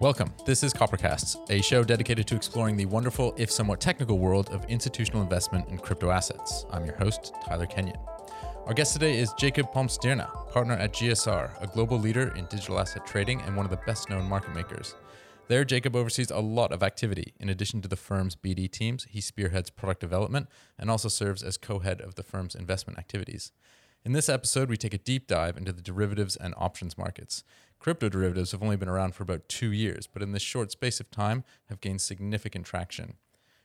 [0.00, 0.32] Welcome.
[0.44, 4.64] This is Coppercasts, a show dedicated to exploring the wonderful, if somewhat technical, world of
[4.64, 6.66] institutional investment in crypto assets.
[6.72, 7.98] I'm your host, Tyler Kenyon.
[8.66, 13.06] Our guest today is Jacob Palmstierna, partner at GSR, a global leader in digital asset
[13.06, 14.96] trading and one of the best known market makers.
[15.48, 17.34] There, Jacob oversees a lot of activity.
[17.38, 20.48] In addition to the firm's BD teams, he spearheads product development
[20.78, 23.52] and also serves as co head of the firm's investment activities.
[24.04, 27.44] In this episode, we take a deep dive into the derivatives and options markets.
[27.78, 30.98] Crypto derivatives have only been around for about two years, but in this short space
[30.98, 33.14] of time have gained significant traction.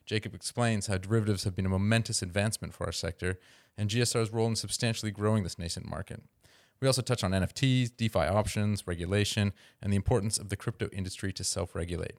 [0.05, 3.39] Jacob explains how derivatives have been a momentous advancement for our sector
[3.79, 6.21] and GSR's role in substantially growing this nascent market.
[6.79, 11.33] We also touch on NFTs, DeFi options, regulation, and the importance of the crypto industry
[11.33, 12.13] to self regulate.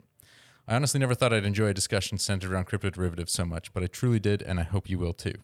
[0.66, 3.84] I honestly never thought I'd enjoy a discussion centered around crypto derivatives so much, but
[3.84, 5.34] I truly did, and I hope you will too.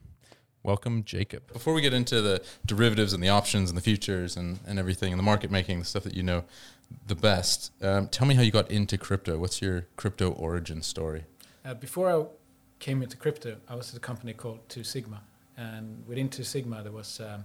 [0.65, 1.53] Welcome, Jacob.
[1.53, 5.13] Before we get into the derivatives and the options and the futures and, and everything
[5.13, 6.45] and the market making, the stuff that you know
[7.07, 9.37] the best, um, tell me how you got into crypto.
[9.37, 11.25] What's your crypto origin story?
[11.67, 12.25] Uh, before I
[12.79, 15.21] came into crypto, I was at a company called Two Sigma.
[15.59, 17.45] And within Two Sigma, there was um,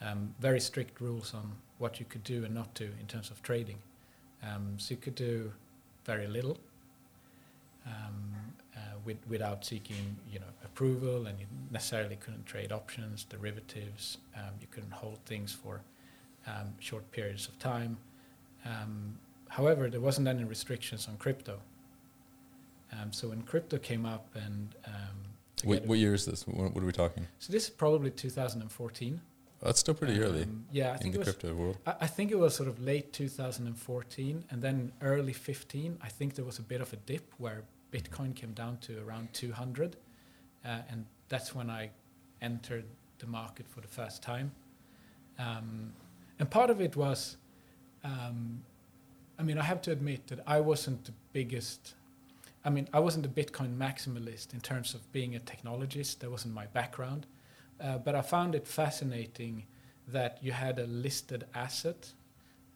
[0.00, 3.42] um, very strict rules on what you could do and not do in terms of
[3.42, 3.76] trading.
[4.42, 5.52] Um, so you could do
[6.06, 6.56] very little.
[7.86, 8.43] Um,
[9.04, 14.18] with, without seeking you know approval, and you necessarily couldn't trade options, derivatives.
[14.36, 15.82] Um, you couldn't hold things for
[16.46, 17.96] um, short periods of time.
[18.64, 21.58] Um, however, there wasn't any restrictions on crypto.
[22.92, 25.24] Um, so when crypto came up, and um,
[25.64, 26.46] what, what, year is this?
[26.46, 27.26] What, what, are we talking?
[27.38, 29.20] So this is probably 2014.
[29.62, 30.46] that's still pretty early.
[30.70, 31.78] Yeah, I in the was, crypto world.
[31.86, 35.98] I, I think it was sort of late 2014, and then early 15.
[36.02, 37.64] I think there was a bit of a dip where
[37.94, 39.96] Bitcoin came down to around 200,
[40.64, 41.90] uh, and that's when I
[42.42, 42.86] entered
[43.20, 44.50] the market for the first time.
[45.38, 45.92] Um,
[46.40, 47.36] and part of it was,
[48.02, 48.62] um,
[49.38, 51.94] I mean, I have to admit that I wasn't the biggest.
[52.64, 56.18] I mean, I wasn't a Bitcoin maximalist in terms of being a technologist.
[56.18, 57.26] That wasn't my background.
[57.80, 59.66] Uh, but I found it fascinating
[60.08, 62.12] that you had a listed asset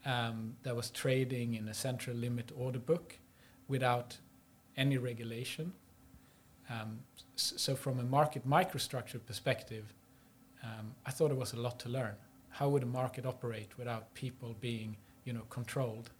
[0.06, 3.18] um, that was trading in a central limit order book
[3.66, 4.16] without
[4.78, 5.72] any regulation.
[6.70, 7.00] Um,
[7.36, 9.92] so, from a market microstructure perspective,
[10.62, 12.14] um, I thought it was a lot to learn.
[12.50, 16.10] How would a market operate without people being, you know, controlled?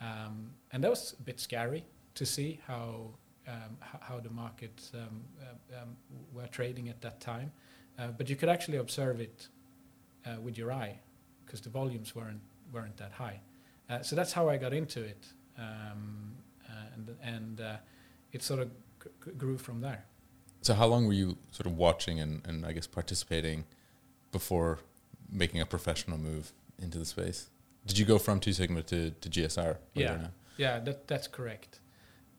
[0.00, 1.84] Um, and that was a bit scary
[2.14, 3.10] to see how
[3.46, 5.96] um, how the markets um, uh, um,
[6.32, 7.52] were trading at that time.
[7.98, 9.48] Uh, but you could actually observe it
[10.26, 10.98] uh, with your eye
[11.44, 12.40] because the volumes weren't
[12.72, 13.40] weren't that high.
[13.90, 15.26] Uh, so that's how I got into it.
[15.58, 16.32] Um,
[16.94, 17.76] and and uh,
[18.32, 18.70] it sort of
[19.02, 20.04] g- grew from there.
[20.62, 23.66] So how long were you sort of watching and, and I guess participating
[24.32, 24.78] before
[25.30, 27.50] making a professional move into the space?
[27.86, 29.76] Did you go from Two Sigma to, to GSR?
[29.94, 31.80] Yeah, yeah, that that's correct.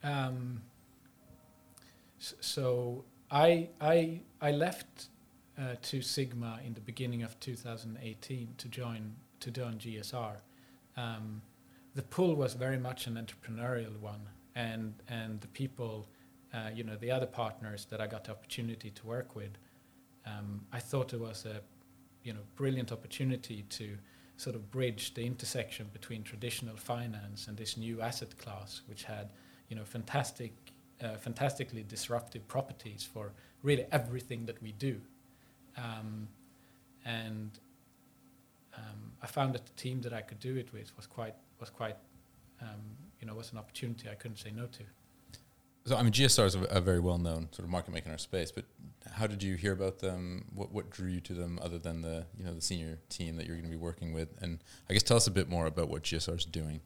[0.03, 0.61] Um,
[2.17, 5.09] so I I I left
[5.57, 10.37] uh, Two Sigma in the beginning of 2018 to join to join GSR.
[10.97, 11.41] Um,
[11.95, 16.07] the pull was very much an entrepreneurial one, and and the people,
[16.53, 19.57] uh, you know, the other partners that I got the opportunity to work with,
[20.25, 21.61] um, I thought it was a,
[22.23, 23.97] you know, brilliant opportunity to
[24.37, 29.29] sort of bridge the intersection between traditional finance and this new asset class, which had,
[29.69, 30.51] you know, fantastic,
[31.01, 33.31] uh, fantastically disruptive properties for
[33.63, 34.99] really everything that we do,
[35.77, 36.27] um,
[37.05, 37.51] and
[38.75, 41.69] um, I found that the team that I could do it with was quite was
[41.69, 41.97] quite,
[42.61, 42.81] um,
[43.19, 44.83] you know, was an opportunity I couldn't say no to.
[45.87, 48.17] So I mean, GSR is a, a, very well-known sort of market maker in our
[48.17, 48.51] space.
[48.51, 48.65] But
[49.13, 50.45] how did you hear about them?
[50.53, 53.45] What what drew you to them, other than the you know the senior team that
[53.45, 54.29] you're going to be working with?
[54.41, 56.81] And I guess tell us a bit more about what GSR is doing.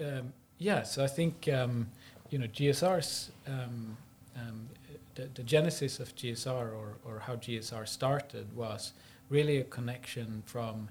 [0.00, 1.88] Um, yeah, so I think um,
[2.30, 3.98] you know GSR's um,
[4.36, 4.68] um,
[5.14, 8.94] the, the, genesis of GSR or or how GSR started was
[9.28, 10.88] really a connection from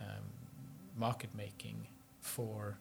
[0.02, 0.26] um,
[0.98, 1.78] market making
[2.20, 2.78] for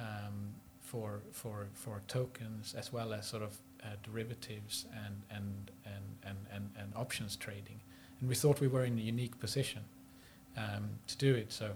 [0.00, 6.04] um, for for for tokens as well as sort of uh, derivatives and and, and
[6.24, 7.80] and and and options trading,
[8.18, 9.82] and we thought we were in a unique position
[10.56, 11.52] um, to do it.
[11.52, 11.70] So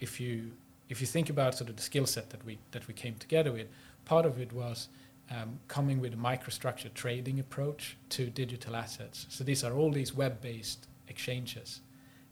[0.00, 0.50] if you
[0.88, 3.52] if you think about sort of the skill set that we that we came together
[3.52, 3.68] with,
[4.04, 4.88] part of it was
[5.30, 9.26] um, coming with a microstructure trading approach to digital assets.
[9.28, 11.80] So these are all these web-based exchanges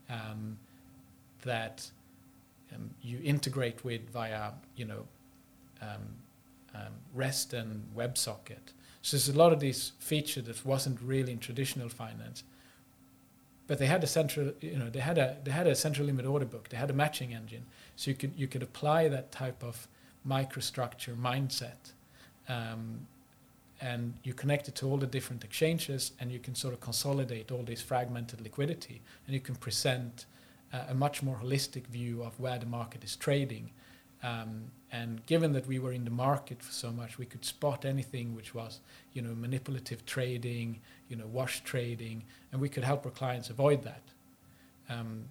[0.08, 0.58] um,
[1.42, 1.90] that
[2.74, 5.06] um, you integrate with via you know
[5.82, 6.16] um,
[6.74, 8.72] um, REST and WebSocket.
[9.02, 12.42] So there's a lot of these features that wasn't really in traditional finance,
[13.66, 16.26] but they had a central you know they had a they had a central limit
[16.26, 16.69] order book.
[16.69, 17.66] They had a matching engine,
[17.96, 19.88] so you could you could apply that type of
[20.26, 21.93] microstructure mindset.
[22.49, 23.06] Um,
[23.81, 27.50] and you connect it to all the different exchanges and you can sort of consolidate
[27.50, 30.26] all this fragmented liquidity and you can present
[30.72, 33.70] uh, a much more holistic view of where the market is trading.
[34.22, 37.85] Um, and given that we were in the market for so much, we could spot
[37.85, 38.79] anything which was,
[39.12, 43.82] you know, manipulative trading, you know, wash trading, and we could help our clients avoid
[43.82, 44.02] that.
[44.88, 45.25] Um,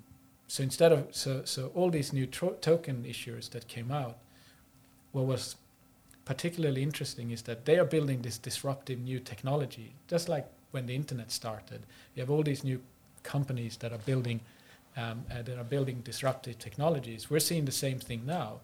[0.48, 4.18] so instead of so so all these new tro- token issuers that came out,
[5.14, 5.56] what was
[6.26, 10.96] particularly interesting is that they are building this disruptive new technology, just like when the
[10.96, 11.82] internet started.
[12.16, 12.82] You have all these new
[13.24, 14.42] companies that are building
[14.98, 17.30] um, uh, that are building disruptive technologies.
[17.30, 18.60] We're seeing the same thing now,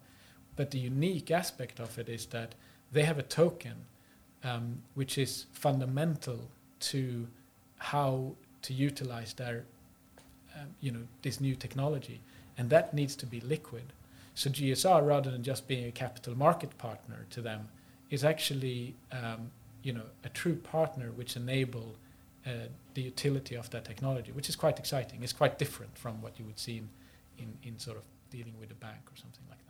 [0.60, 2.54] but the unique aspect of it is that
[2.92, 3.76] they have a token
[4.44, 7.26] um, which is fundamental to
[7.78, 9.64] how to utilize their,
[10.54, 12.20] um, you know, this new technology,
[12.58, 13.94] and that needs to be liquid.
[14.34, 17.68] So GSR, rather than just being a capital market partner to them,
[18.10, 19.50] is actually, um,
[19.82, 21.94] you know, a true partner which enable
[22.46, 25.22] uh, the utility of that technology, which is quite exciting.
[25.22, 26.88] It's quite different from what you would see in,
[27.38, 29.69] in, in sort of dealing with a bank or something like that.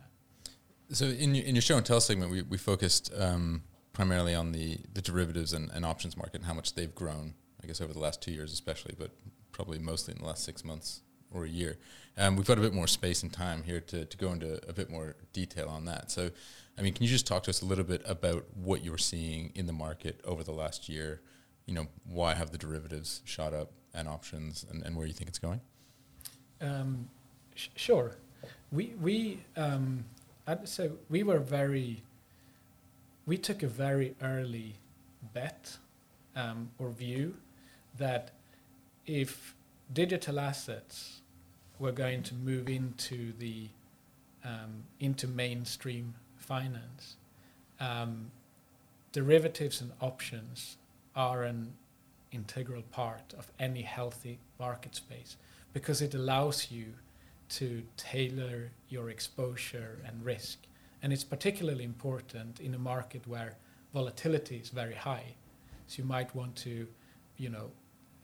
[0.91, 4.51] So in your, in your show and tell segment, we, we focused um, primarily on
[4.51, 7.33] the, the derivatives and, and options market and how much they've grown,
[7.63, 9.11] I guess, over the last two years especially, but
[9.51, 11.01] probably mostly in the last six months
[11.31, 11.77] or a year.
[12.17, 14.73] Um, we've got a bit more space and time here to, to go into a
[14.73, 16.11] bit more detail on that.
[16.11, 16.29] So,
[16.77, 19.51] I mean, can you just talk to us a little bit about what you're seeing
[19.55, 21.21] in the market over the last year?
[21.65, 25.29] you know, why have the derivatives shot up and options and, and where you think
[25.29, 25.61] it's going?
[26.59, 27.07] Um,
[27.55, 28.17] sh- sure.
[28.71, 30.03] We, we um,
[30.65, 32.03] Say we were very,
[33.25, 34.75] we took a very early
[35.33, 35.77] bet
[36.35, 37.35] um, or view
[37.97, 38.31] that
[39.05, 39.55] if
[39.93, 41.21] digital assets
[41.79, 43.67] were going to move into the
[44.43, 47.17] um, into mainstream finance,
[47.79, 48.31] um,
[49.11, 50.77] derivatives and options
[51.15, 51.73] are an
[52.31, 55.37] integral part of any healthy market space
[55.73, 56.85] because it allows you
[57.51, 60.59] to tailor your exposure and risk.
[61.03, 63.57] And it's particularly important in a market where
[63.93, 65.35] volatility is very high.
[65.87, 66.87] So you might want to,
[67.37, 67.71] you know,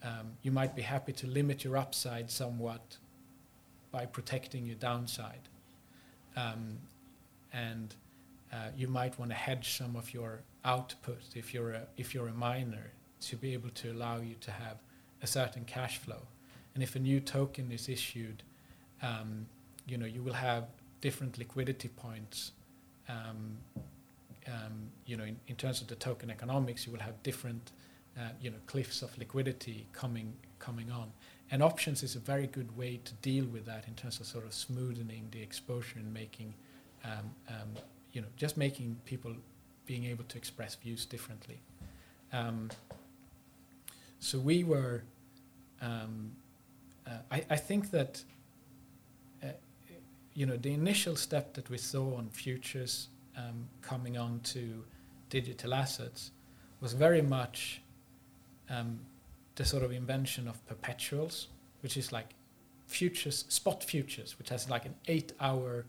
[0.02, 2.96] um, you might be happy to limit your upside somewhat
[3.90, 5.48] by protecting your downside.
[6.36, 6.78] Um,
[7.52, 7.94] and
[8.52, 12.28] uh, you might want to hedge some of your output if you're a, if you're
[12.28, 14.78] a miner to be able to allow you to have
[15.22, 16.22] a certain cash flow.
[16.74, 18.42] And if a new token is issued,
[19.02, 19.46] um,
[19.86, 20.64] you know you will have
[21.00, 22.52] different liquidity points.
[23.08, 23.58] Um,
[24.46, 27.72] um, you know, in, in, terms of the token economics, you will have different,
[28.18, 31.10] uh, you know, cliffs of liquidity coming coming on.
[31.50, 34.44] And options is a very good way to deal with that in terms of sort
[34.44, 36.52] of smoothing the exposure and making,
[37.04, 37.68] um, um,
[38.12, 39.32] you know, just making people
[39.86, 41.58] being able to express views differently.
[42.32, 42.70] Um,
[44.20, 45.04] so we were,
[45.80, 46.32] um,
[47.06, 48.22] uh, I, I, think that,
[50.38, 54.84] you know, the initial step that we saw on futures um, coming on to
[55.30, 56.30] digital assets
[56.80, 57.82] was very much
[58.70, 59.00] um,
[59.56, 61.48] the sort of invention of perpetuals,
[61.82, 62.28] which is like
[62.86, 65.84] futures, spot futures, which has like an eight-hour,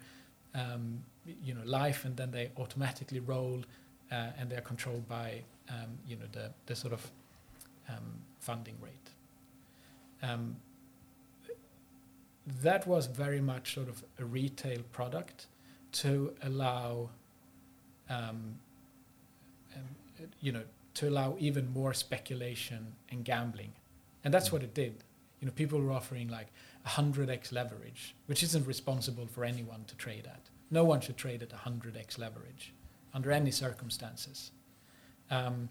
[0.56, 1.03] um,
[1.44, 3.63] you know, life, and then they automatically roll,
[4.12, 7.12] uh, and they're controlled by, um, you know, the the sort of
[7.88, 9.10] um, funding rate.
[12.46, 15.48] That was very much sort of a retail product
[15.91, 17.10] to allow,
[18.10, 18.55] um,
[19.75, 19.84] um,
[20.41, 20.63] you know,
[20.96, 23.74] to allow even more speculation and gambling,
[24.24, 25.03] and that's what it did.
[25.39, 26.48] You know, people were offering like
[26.86, 30.41] 100x leverage, which isn't responsible for anyone to trade at.
[30.72, 32.74] No one should trade at 100x leverage
[33.13, 34.51] under any circumstances.
[35.31, 35.69] Um,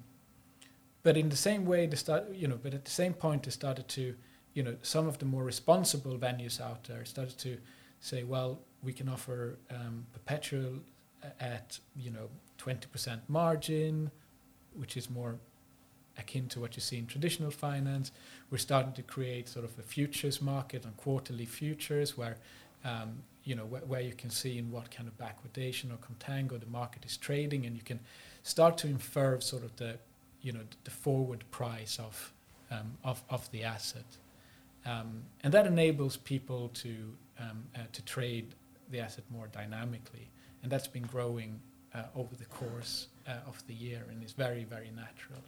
[1.03, 3.51] but in the same way, they start, you know, but at the same point, they
[3.51, 4.15] started to,
[4.59, 7.59] you know, some of the more responsible venues out there started to
[8.01, 10.81] say, well, we can offer um, perpetual
[11.39, 14.11] at, you know, 20% margin,
[14.75, 15.37] which is more
[16.17, 18.11] akin to what you see in traditional finance.
[18.51, 22.39] We're starting to create sort of a futures market on quarterly futures where,
[22.85, 26.59] um, you know, wh- where you can see in what kind of backwardation or contango
[26.59, 28.01] the market is trading, and you can
[28.43, 30.01] start to infer sort of the,
[30.43, 32.33] you know, the forward price of
[32.73, 34.05] um, of of the asset,
[34.89, 36.95] um, and that enables people to
[37.39, 38.55] um, uh, to trade
[38.91, 40.31] the asset more dynamically,
[40.63, 41.61] and that's been growing
[41.95, 45.43] uh, over the course uh, of the year and is very very natural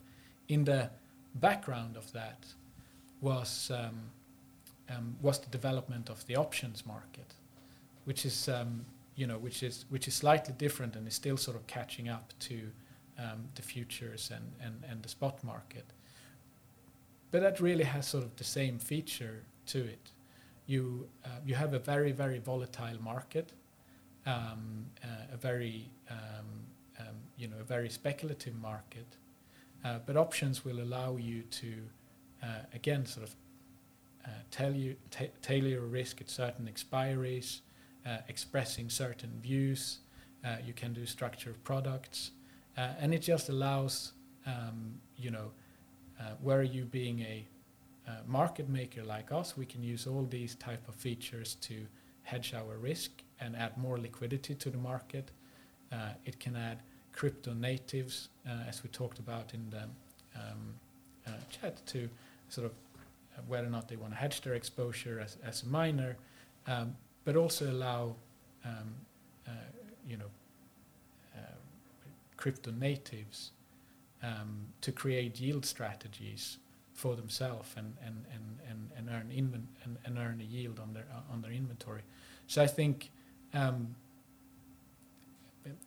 [0.51, 0.91] in the
[1.37, 2.45] background of that
[3.21, 4.01] was um,
[4.91, 7.35] um, was the development of the options market,
[8.05, 11.57] which is um, you know which is which is slightly different and is still sort
[11.57, 12.61] of catching up to
[13.19, 15.85] um, the futures and, and, and the spot market.
[17.31, 20.11] But that really has sort of the same feature to it.
[20.67, 23.53] You uh, you have a very very volatile market,
[24.27, 26.67] um, uh, a very um,
[27.37, 29.17] you know a very speculative market
[29.85, 31.73] uh, but options will allow you to,
[32.43, 33.35] uh, again, sort of
[34.27, 34.95] uh, tell you
[35.41, 37.61] tailor your risk at certain expiries,
[38.07, 40.01] uh, expressing certain views.
[40.65, 42.31] You can do structured products,
[42.77, 44.13] and it just allows,
[44.47, 45.53] um, you know,
[46.41, 47.47] where you being a
[48.27, 51.87] market maker like us, we can use all these type of features to
[52.23, 53.11] hedge our risk
[53.41, 55.31] and add more liquidity to the market.
[56.25, 56.79] it can add
[57.13, 59.83] crypto natives, uh, as we talked about in the
[60.37, 60.75] um,
[61.27, 62.09] uh, chat, to
[62.49, 65.67] sort of uh, whether or not they want to hedge their exposure as, as a
[65.67, 66.17] miner,
[66.67, 68.15] um, but also allow,
[68.65, 68.95] um,
[70.09, 70.25] you know,
[72.37, 73.51] crypto natives
[74.23, 76.59] um, to create yield strategies
[76.95, 80.93] for themselves and, and, and, and, and earn inven- and, and earn a yield on
[80.93, 82.03] their uh, on their inventory.
[82.47, 83.11] So I think
[83.55, 83.95] um,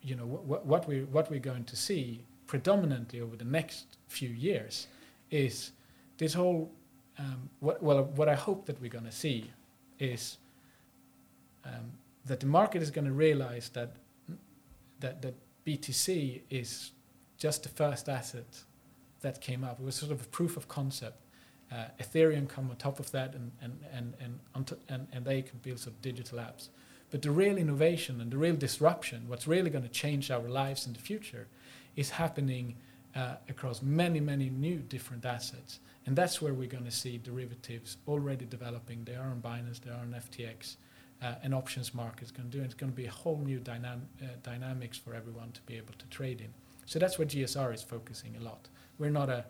[0.02, 4.30] you know what, what we what we're going to see predominantly over the next few
[4.30, 4.88] years
[5.32, 5.72] is
[6.18, 6.72] this whole
[7.20, 9.52] um, what well what I hope that we're going to see
[10.00, 10.38] is
[11.66, 11.92] um,
[12.26, 13.92] that the market is going to realize that
[15.00, 15.36] that that
[15.66, 16.92] BTC is
[17.44, 18.64] just the first asset
[19.20, 19.78] that came up.
[19.78, 21.20] It was sort of a proof of concept.
[21.70, 24.14] Uh, Ethereum come on top of that, and and and
[24.56, 26.70] and, and, and they can build sort of digital apps.
[27.12, 30.88] But the real innovation and the real disruption, what's really going to change our lives
[30.88, 31.48] in the future,
[31.98, 32.78] is happening
[33.14, 35.82] uh, across many, many new different assets.
[36.06, 39.04] And that's where we're going to see derivatives already developing.
[39.04, 40.78] They are on Binance, they are on FTX,
[41.22, 42.60] uh, and options markets going to do.
[42.60, 45.76] And it's going to be a whole new dynam- uh, dynamics for everyone to be
[45.76, 46.54] able to trade in.
[46.86, 48.68] So that's where GSR is focusing a lot.
[49.00, 49.46] We're not a,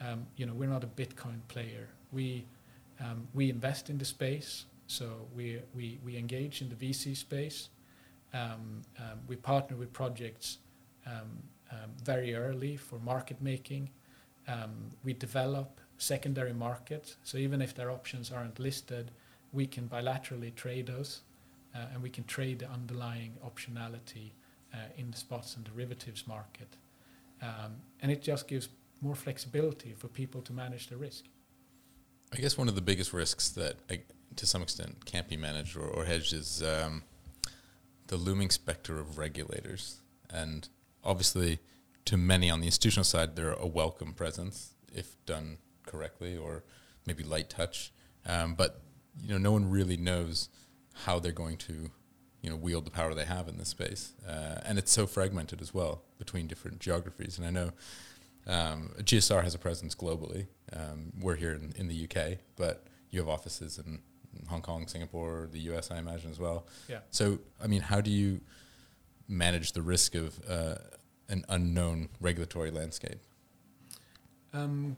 [0.00, 1.88] um, you know, we're not a Bitcoin player.
[2.12, 2.44] We,
[3.00, 4.64] um, we invest in the space.
[4.86, 7.68] So we, we, we engage in the VC space.
[8.32, 10.58] Um, um, we partner with projects
[11.06, 13.90] um, um, very early for market making.
[15.04, 17.16] We develop secondary markets.
[17.22, 19.10] So even if their options aren't listed,
[19.52, 21.20] we can bilaterally trade those
[21.74, 24.30] uh, and we can trade the underlying optionality
[24.96, 26.76] in the spots and derivatives market.
[28.02, 28.68] and it just gives
[29.00, 31.24] more flexibility for people to manage the risk.
[32.32, 33.76] I guess one of the biggest risks that
[34.36, 37.02] to some extent can't be managed or, or hedged is um,
[38.08, 40.00] the looming specter of regulators.
[40.30, 40.68] And
[41.02, 41.60] obviously,
[42.04, 46.64] to many on the institutional side, they're a welcome presence if done correctly or
[47.06, 47.92] maybe light touch.
[48.26, 48.82] Um, but
[49.22, 50.48] you know, no one really knows
[51.04, 51.90] how they're going to,
[52.42, 54.12] you know, wield the power they have in this space.
[54.26, 57.38] Uh, and it's so fragmented as well between different geographies.
[57.38, 57.72] And I know
[58.46, 60.46] um, GSR has a presence globally.
[60.72, 64.00] Um, we're here in, in the UK, but you have offices in
[64.48, 66.66] Hong Kong, Singapore, the US, I imagine as well.
[66.88, 66.98] Yeah.
[67.10, 68.40] So, I mean, how do you
[69.26, 70.76] manage the risk of uh,
[71.28, 73.18] an unknown regulatory landscape?
[74.52, 74.96] Um,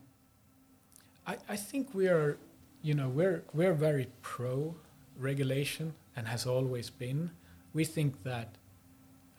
[1.27, 2.39] I, I think we are,
[2.83, 4.75] you know, we're we're very pro
[5.19, 7.31] regulation and has always been.
[7.73, 8.57] We think that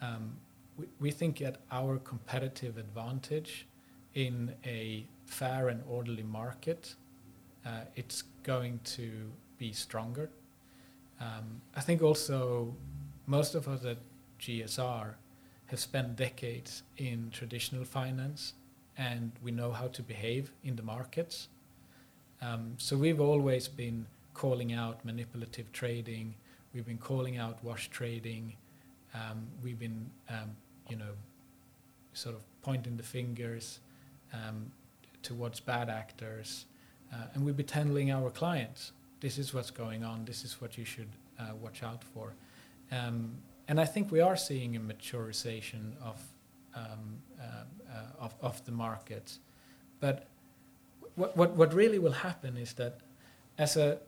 [0.01, 0.37] um,
[0.77, 3.67] we, we think that our competitive advantage
[4.13, 6.95] in a fair and orderly market,
[7.65, 9.11] uh, it's going to
[9.57, 10.29] be stronger.
[11.19, 12.73] Um, I think also
[13.27, 13.97] most of us at
[14.39, 15.13] GSR
[15.67, 18.53] have spent decades in traditional finance
[18.97, 21.47] and we know how to behave in the markets.
[22.41, 26.35] Um, so we've always been calling out manipulative trading,
[26.73, 28.55] we've been calling out wash trading,
[29.13, 30.55] um, we've been, um,
[30.89, 31.13] you know,
[32.13, 33.79] sort of pointing the fingers
[34.33, 34.71] um,
[35.23, 36.65] towards bad actors,
[37.13, 40.77] uh, and we've been telling our clients, this is what's going on, this is what
[40.77, 41.09] you should
[41.39, 42.33] uh, watch out for.
[42.91, 43.31] Um,
[43.67, 46.21] and I think we are seeing a maturization of
[46.75, 47.43] um, uh,
[47.93, 49.39] uh, of, of the markets.
[49.99, 50.27] But
[51.15, 52.99] what, what, what really will happen is that
[53.57, 53.99] as a,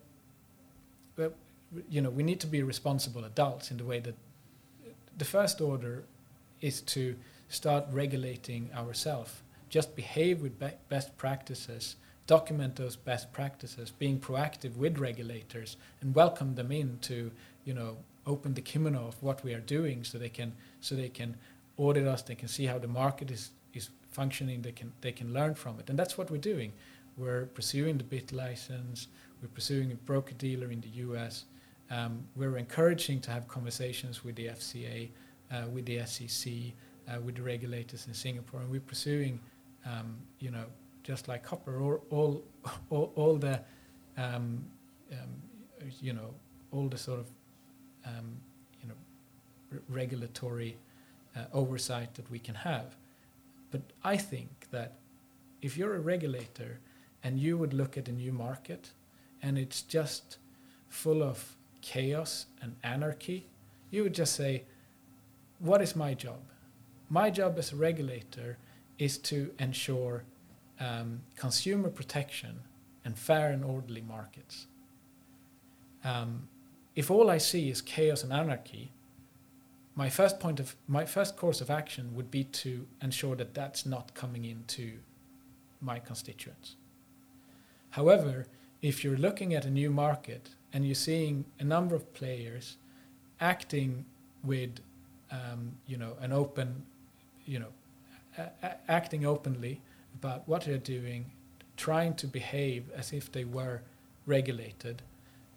[1.89, 4.15] you know, we need to be responsible adults in the way that
[5.17, 6.03] the first order
[6.61, 7.15] is to
[7.49, 9.41] start regulating ourselves.
[9.69, 11.95] Just behave with be best practices,
[12.27, 17.31] document those best practices, being proactive with regulators, and welcome them in to,
[17.65, 21.09] you know, open the kimono of what we are doing, so they can so they
[21.09, 21.35] can
[21.77, 25.33] audit us, they can see how the market is is functioning, they can they can
[25.33, 26.71] learn from it, and that's what we're doing.
[27.17, 29.07] We're pursuing the BitLicense.
[29.41, 31.45] We're pursuing a broker dealer in the U.S.
[31.93, 35.09] Um, we're encouraging to have conversations with the FCA,
[35.51, 36.51] uh, with the SEC,
[37.07, 39.39] uh, with the regulators in Singapore, and we're pursuing,
[39.85, 40.65] um, you know,
[41.03, 42.43] just like copper, all all
[42.89, 43.59] all, all the,
[44.17, 44.65] um,
[45.11, 45.31] um
[46.01, 46.33] you know,
[46.71, 47.27] all the sort of,
[48.05, 48.37] um,
[48.81, 50.77] you know, regulatory
[51.35, 52.95] uh, oversight that we can have.
[53.69, 54.93] But I think that
[55.61, 56.79] if you're a regulator
[57.23, 58.91] and you would look at a new market
[59.43, 60.37] and it's just
[60.89, 63.45] full of chaos and anarchy,
[63.91, 64.63] you would just say,
[65.59, 66.39] What is my job?
[67.09, 68.57] My job as a regulator
[68.97, 70.23] is to ensure
[70.79, 72.61] um, consumer protection
[73.05, 74.65] and fair and orderly markets.
[76.03, 76.47] Um,
[76.95, 78.91] if all I see is chaos and anarchy,
[79.95, 83.85] my first point of my first course of action would be to ensure that that's
[83.85, 84.93] not coming into
[85.81, 86.77] my constituents.
[87.91, 88.47] However,
[88.81, 92.77] if you're looking at a new market and you're seeing a number of players
[93.39, 94.05] acting
[94.43, 94.79] with,
[95.31, 96.83] um, you know, an open,
[97.45, 97.71] you know,
[98.37, 99.81] a- a- acting openly
[100.15, 101.31] about what they're doing,
[101.77, 103.81] trying to behave as if they were
[104.25, 105.01] regulated,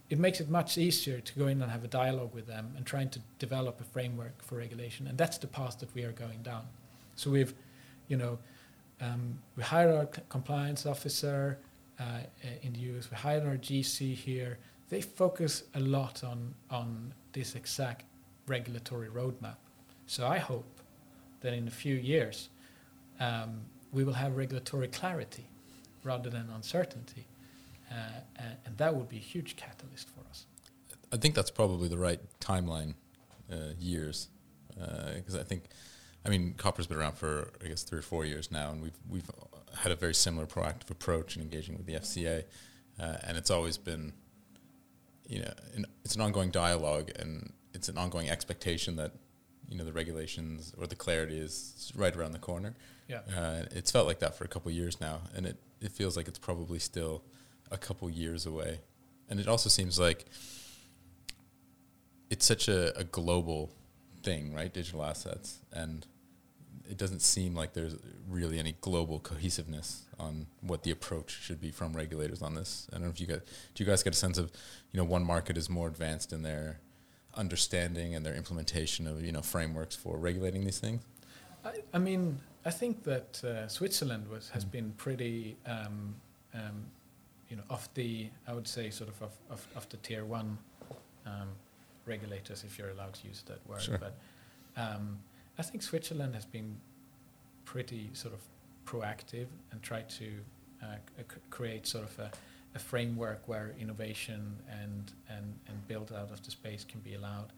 [0.09, 2.87] it makes it much easier to go in and have a dialogue with them and
[2.87, 5.07] trying to develop a framework for regulation.
[5.07, 6.67] And that's the path that we are going down.
[7.17, 7.55] So we've,
[8.09, 8.39] you know,
[9.01, 11.59] um, we hired our c- compliance officer
[11.99, 12.21] uh,
[12.63, 13.11] in the US.
[13.11, 14.59] We hired our GC here.
[14.89, 18.05] They focus a lot on on this exact
[18.47, 19.57] regulatory roadmap.
[20.07, 20.81] So I hope
[21.41, 22.49] that in a few years
[23.21, 23.61] um,
[23.93, 25.47] we will have regulatory clarity
[26.05, 27.27] rather than uncertainty
[27.91, 30.47] uh, and that would be a huge catalyst for us.
[31.13, 32.95] I think that's probably the right timeline,
[33.51, 34.29] uh, years,
[34.69, 35.65] because uh, I think,
[36.25, 38.99] I mean, copper's been around for I guess three or four years now, and we've
[39.09, 39.31] we've
[39.79, 42.45] had a very similar proactive approach in engaging with the FCA,
[43.01, 44.13] uh, and it's always been,
[45.27, 49.13] you know, an, it's an ongoing dialogue, and it's an ongoing expectation that,
[49.69, 52.75] you know, the regulations or the clarity is right around the corner.
[53.09, 55.93] Yeah, uh, it's felt like that for a couple of years now, and it it
[55.93, 57.23] feels like it's probably still
[57.71, 58.81] a couple years away.
[59.29, 60.27] And it also seems like
[62.31, 63.73] it's such a, a global
[64.23, 64.73] thing, right?
[64.73, 65.59] Digital assets.
[65.73, 66.07] And
[66.91, 67.97] it doesn't seem like there's
[68.29, 72.89] really any global cohesiveness on what the approach should be from regulators on this.
[72.91, 73.41] I don't know if you guys
[73.75, 74.51] do you guys get a sense of,
[74.93, 76.81] you know, one market is more advanced in their
[77.35, 81.03] understanding and their implementation of, you know, frameworks for regulating these things?
[81.65, 84.71] I, I mean, I think that uh, Switzerland was has mm.
[84.71, 86.15] been pretty um,
[86.55, 86.87] um,
[87.49, 90.59] you know, of the, I would say, sort of of, of, of the tier one
[91.27, 91.49] um,
[92.07, 93.83] regulators, if you're allowed to use that word.
[93.83, 93.99] Sure.
[93.99, 94.15] But
[94.77, 95.19] um,
[95.59, 96.77] I think Switzerland has been
[97.65, 98.41] pretty sort of
[98.85, 100.27] proactive and tried to
[100.83, 102.31] uh, c- create sort of a,
[102.75, 107.53] a, framework where innovation and, and, and build out of the space can be allowed.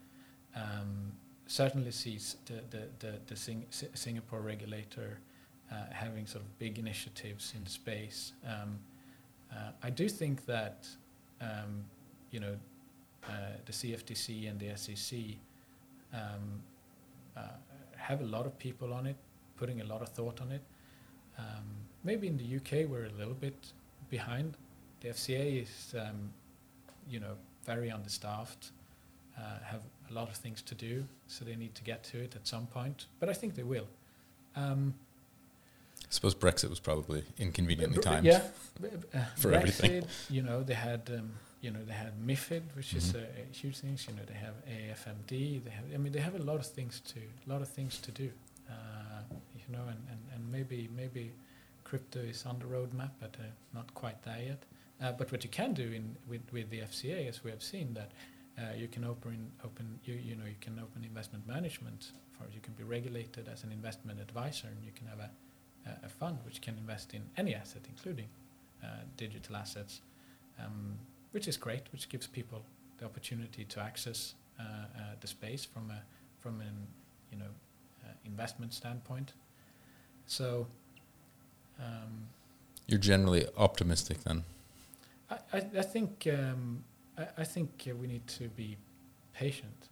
[0.55, 1.13] Um,
[1.47, 5.19] certainly sees the, the, the, the Sing- Singapore regulator
[5.71, 8.33] uh, having sort of big initiatives in space.
[8.47, 8.79] Um,
[9.53, 10.87] uh, I do think that
[11.41, 11.85] um,
[12.31, 12.57] you know
[13.29, 13.33] uh,
[13.67, 15.19] the CFTC and the SEC
[16.15, 16.63] um,
[17.37, 17.41] uh,
[17.99, 19.17] have a lot of people on it,
[19.57, 20.63] putting a lot of thought on it.
[21.39, 21.65] Um,
[22.05, 23.73] maybe in the UK we're a little bit
[24.11, 24.57] behind.
[25.01, 26.31] The FCA is, um,
[27.09, 27.35] you know,
[27.65, 28.71] very understaffed,
[29.37, 32.35] uh, have a lot of things to do, so they need to get to it
[32.35, 33.07] at some point.
[33.21, 33.87] But I think they will.
[34.57, 34.95] Um,
[36.01, 38.25] I suppose Brexit was probably inconveniently timed.
[38.27, 38.41] Yeah,
[39.37, 40.05] for Brexit, everything.
[40.31, 43.17] You know, they had, um, you know, they have MIFID, which is Mhm.
[43.23, 43.99] a, a huge thing.
[44.09, 45.65] You know, they have AFMD.
[45.65, 47.99] They have, I mean, they have a lot of things to, a lot of things
[48.01, 48.31] to do.
[48.69, 48.75] Uh,
[49.57, 51.33] you know, and, and, and maybe maybe
[51.85, 53.45] crypto is on the roadmap, but uh,
[53.75, 54.63] not quite there yet.
[55.01, 57.95] Uh, but what you can do in with, with the FCA, as we have seen,
[57.95, 58.11] that
[58.59, 62.61] uh, you can open open you you know you can open investment management for you
[62.61, 65.31] can be regulated as an investment advisor, and you can have a
[65.87, 68.29] a- a fund which can invest in any asset, including
[68.85, 70.03] uh, digital assets,
[70.59, 70.99] um,
[71.33, 72.63] which is great, which gives people
[72.99, 76.03] the opportunity to access uh, uh, the space from a
[76.41, 76.87] from an
[77.33, 77.53] you know
[78.05, 79.33] uh, investment standpoint.
[80.27, 80.67] So.
[81.81, 82.27] Um,
[82.89, 84.43] You're generally optimistic then.
[85.31, 86.83] I, I, I think um,
[87.17, 88.77] I, I think uh, we need to be
[89.33, 89.89] patient,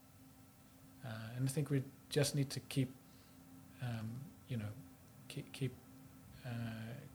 [1.04, 2.90] uh, and I think we just need to keep,
[3.82, 4.10] um,
[4.48, 4.72] you know,
[5.28, 5.72] keep keep
[6.44, 6.48] uh,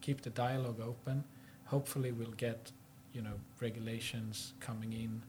[0.01, 1.23] keep the dialogue open.
[1.65, 2.71] Hopefully, we'll get,
[3.13, 5.21] you know, regulations coming in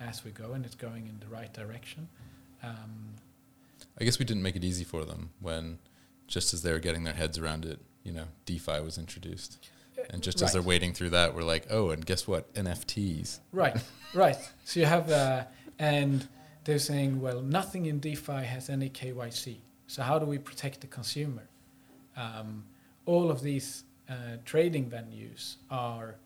[0.00, 2.08] as we go, and it's going in the right direction.
[2.62, 3.14] Um,
[3.98, 5.78] I guess we didn't make it easy for them when,
[6.26, 9.68] just as they were getting their heads around it, you know, DeFi was introduced.
[10.10, 12.52] And just as they're wading through that, we're like, oh, and guess what?
[12.54, 13.40] NFTs.
[13.52, 13.76] Right,
[14.14, 14.36] right.
[14.64, 15.44] So you have, uh,
[15.78, 16.26] and
[16.64, 19.56] they're saying, well, nothing in DeFi has any KYC.
[19.86, 21.42] So how do we protect the consumer?
[22.16, 22.64] Um,
[23.06, 26.16] all of these uh, trading venues are,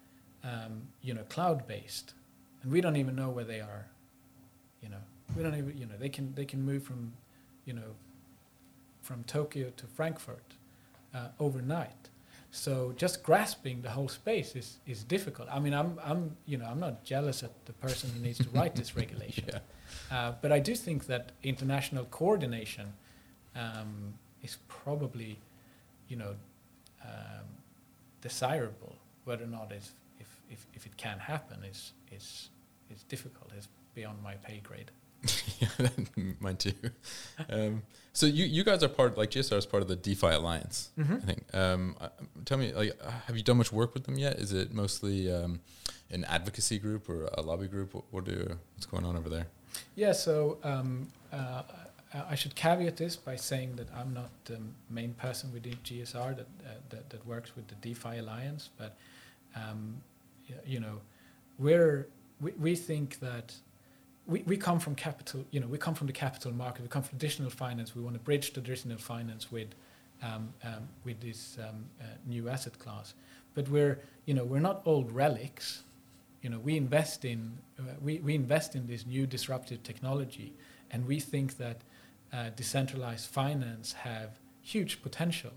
[0.44, 2.14] um, you know, cloud-based,
[2.62, 3.86] and we don't even know where they are.
[4.82, 5.02] You know,
[5.36, 7.12] we don't even, you know, they can they can move from,
[7.64, 7.94] you know,
[9.02, 10.54] from Tokyo to Frankfurt
[11.14, 12.08] uh, overnight.
[12.52, 15.48] So just grasping the whole space is, is difficult.
[15.52, 18.48] I mean, I'm, I'm, you know, I'm not jealous at the person who needs to
[18.50, 19.58] write this regulation, Yeah.
[20.10, 22.92] uh, but I do think that international coordination
[23.54, 25.38] um, is probably,
[26.08, 26.34] you know,
[27.04, 27.46] um,
[28.20, 28.96] desirable.
[29.24, 29.92] Whether or not it's,
[30.50, 32.50] if, if, it can happen is, is,
[32.90, 33.50] is difficult.
[33.56, 34.90] It's beyond my pay grade.
[35.60, 35.88] yeah,
[36.40, 36.72] mine too.
[37.48, 37.82] Um,
[38.12, 41.16] so you, you guys are part, like GSR is part of the DeFi Alliance, I
[41.18, 41.44] think.
[41.54, 42.08] Um, uh,
[42.44, 44.38] tell me, like, have you done much work with them yet?
[44.38, 45.60] Is it mostly um,
[46.10, 47.94] an advocacy group or a lobby group?
[47.94, 49.46] What, what do, what's going on over there?
[49.94, 51.62] Yeah, so um, uh,
[52.28, 54.58] I should caveat this by saying that I'm not the
[54.88, 58.96] main person within GSR that, uh, that, that works with the DeFi Alliance, but
[59.54, 60.00] um,
[60.66, 61.00] you know,
[61.58, 62.08] we're
[62.40, 63.54] we, we think that
[64.26, 67.02] we, we come from capital, you know, we come from the capital market, we come
[67.02, 67.96] from traditional finance.
[67.96, 69.68] We want to bridge traditional finance with
[70.22, 73.14] um, um, with this um, uh, new asset class,
[73.54, 75.82] but we're you know we're not old relics
[76.42, 80.52] you know we invest in uh, we, we invest in this new disruptive technology
[80.90, 81.82] and we think that
[82.32, 85.52] uh, decentralized finance have huge potential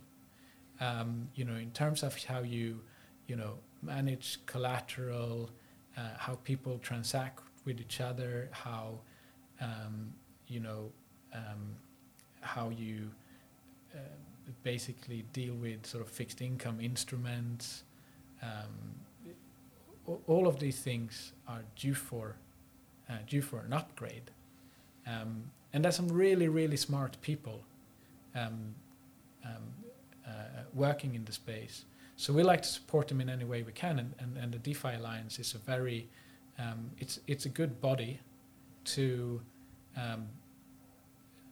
[0.79, 2.79] um, you know in terms of how you
[3.27, 5.49] you know manage collateral
[5.97, 8.99] uh, how people transact with each other how
[9.61, 10.13] um,
[10.47, 10.91] you know
[11.33, 11.75] um,
[12.41, 13.09] how you
[13.95, 13.99] uh,
[14.63, 17.83] basically deal with sort of fixed income instruments
[18.41, 18.95] um,
[20.27, 22.35] all of these things are due for
[23.09, 24.31] uh, due for an upgrade,
[25.07, 27.61] um, and there's some really really smart people
[28.35, 28.75] um,
[29.45, 29.51] um,
[30.27, 31.85] uh, working in the space.
[32.23, 34.57] So we like to support them in any way we can, and, and, and the
[34.57, 36.07] DeFi Alliance is a very
[36.57, 38.21] um, it's it's a good body
[38.95, 39.41] to.
[39.97, 40.27] Um,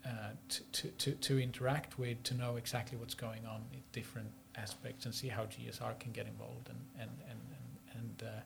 [0.04, 4.32] uh, to, to, to, to interact with, to know exactly what's going on in different
[4.56, 8.42] aspects, and see how GSR can get involved and and and and, and uh,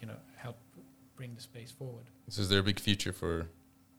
[0.00, 0.56] you know help
[1.16, 2.06] bring the space forward.
[2.28, 3.46] So is there a big future for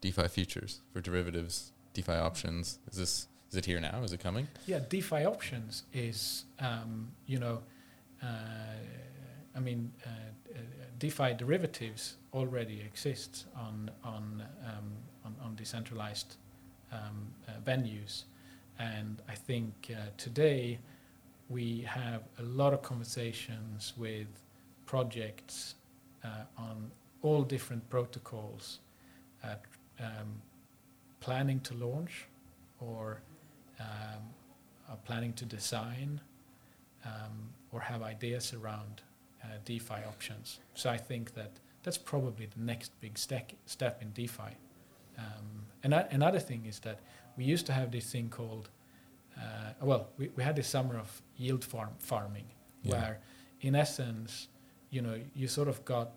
[0.02, 2.80] DeFi futures, for derivatives, DeFi options?
[2.92, 4.02] Is this is it here now?
[4.04, 4.48] Is it coming?
[4.66, 7.60] Yeah, DeFi options is um, you know,
[8.24, 8.26] uh,
[9.56, 10.60] I mean, uh, uh,
[10.98, 14.92] DeFi derivatives already exist on on um,
[15.24, 16.38] on, on decentralized
[16.92, 18.24] um, uh, venues,
[18.80, 20.80] and I think uh, today
[21.48, 24.28] we have a lot of conversations with
[24.88, 25.76] projects
[26.58, 26.90] on
[27.22, 28.80] all different protocols,
[29.44, 30.42] um,
[31.20, 32.26] planning to launch
[32.80, 33.22] or
[33.80, 34.22] um,
[34.90, 36.20] are planning to design
[37.06, 39.02] um, or have ideas around
[39.44, 40.60] uh, DeFi options.
[40.74, 41.52] So I think that
[41.84, 44.56] that's probably the next big step step in DeFi.
[45.18, 47.00] Um, and a- another thing is that
[47.38, 48.70] we used to have this thing called,
[49.38, 52.46] uh, well, we, we had this summer of yield farm farming,
[52.84, 52.92] Yeah.
[52.94, 53.20] where
[53.62, 54.48] in essence
[54.92, 56.12] you know, you sort of got,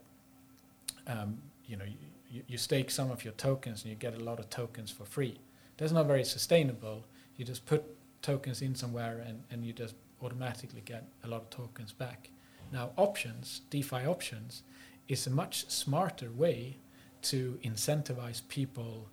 [1.07, 1.85] um, you know,
[2.31, 5.05] you, you stake some of your tokens and you get a lot of tokens for
[5.07, 5.39] free.
[5.79, 7.05] That's not very sustainable.
[7.37, 7.85] You just put
[8.23, 12.31] tokens in somewhere and, and you just automatically get a lot of tokens back.
[12.73, 14.63] Now, options, DeFi options,
[15.09, 16.79] is a much smarter way
[17.23, 19.09] to incentivize people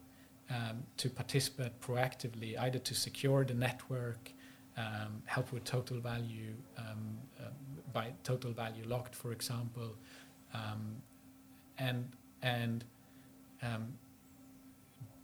[0.49, 4.31] um, to participate proactively, either to secure the network,
[4.77, 7.49] um, help with total value, um, uh,
[7.91, 9.95] by total value locked, for example,
[10.53, 10.95] um,
[11.77, 12.09] and
[12.41, 12.83] and
[13.61, 13.93] um,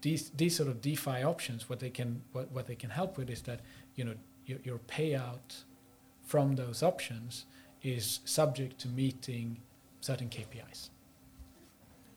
[0.01, 3.29] these these sort of DeFi options, what they can what, what they can help with
[3.29, 3.59] is that
[3.95, 4.13] you know
[4.45, 5.63] your, your payout
[6.25, 7.45] from those options
[7.81, 9.57] is subject to meeting
[10.01, 10.89] certain KPIs.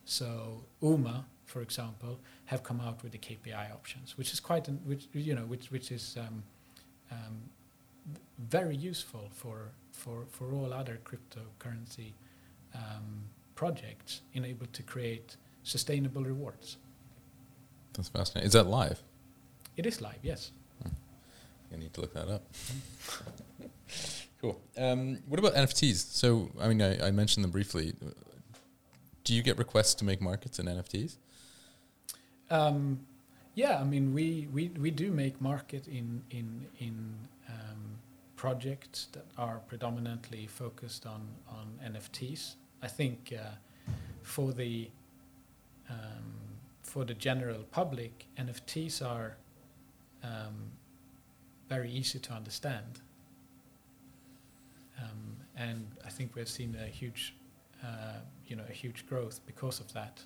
[0.05, 4.81] So UMA, for example, have come out with the KPI options, which is quite an,
[4.85, 6.43] which you know which which is um,
[7.11, 7.37] um,
[8.39, 12.13] very useful for for for all other cryptocurrency
[12.75, 16.79] um, projects in able to create sustainable rewards.
[17.95, 18.47] That's fascinating.
[18.47, 19.03] Is that live?
[19.77, 20.53] It is live, yes.
[20.83, 20.89] Hmm.
[21.73, 22.43] I need to look that up.
[24.41, 24.61] cool.
[24.77, 26.13] Um, what about NFTs?
[26.15, 27.95] So, I mean, I, I mentioned them briefly.
[29.25, 31.17] Do you get requests to make markets in NFTs?
[32.51, 33.01] Um,
[33.55, 37.15] yeah, I mean, we, we, we do make market in in in
[37.49, 37.99] um,
[38.37, 42.55] projects that are predominantly focused on on NFTs.
[42.83, 43.51] I think uh,
[44.23, 44.91] for the
[45.89, 46.52] um,
[46.83, 49.37] for the general public, NFTs are
[50.23, 50.73] um,
[51.69, 53.01] very easy to understand,
[55.01, 57.35] um, and I think we've seen a huge,
[57.83, 60.21] uh, you know, a huge growth because of that,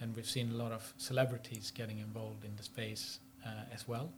[0.00, 4.10] and we've seen a lot of celebrities getting involved in the space uh, as well,